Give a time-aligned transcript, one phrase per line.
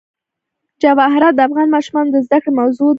[0.81, 2.89] جواهرات د افغان ماشومانو د زده کړې موضوع ده.